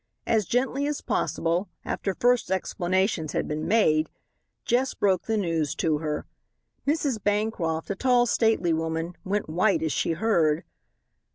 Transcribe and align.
As 0.25 0.45
gently 0.45 0.87
as 0.87 0.99
possible, 0.99 1.69
after 1.85 2.15
first 2.15 2.49
explanations 2.49 3.33
had 3.33 3.47
been 3.47 3.67
made, 3.67 4.09
Jess 4.65 4.95
broke 4.95 5.27
the 5.27 5.37
news 5.37 5.75
to 5.75 5.99
her. 5.99 6.25
Mrs. 6.87 7.23
Bancroft, 7.23 7.87
a 7.91 7.95
tall, 7.95 8.25
stately 8.25 8.73
woman, 8.73 9.15
went 9.23 9.47
white 9.47 9.83
as 9.83 9.91
she 9.91 10.13
heard. 10.13 10.63